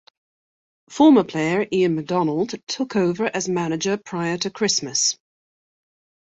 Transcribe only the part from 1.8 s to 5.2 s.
MaDonald took over as manager prior to Christmas.